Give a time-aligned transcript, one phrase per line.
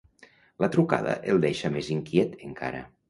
[0.63, 2.81] La trucada el deixa més inquiet encara.